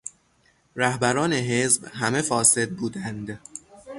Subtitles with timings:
[0.75, 3.39] رهبران حزب همه فاسد بودند.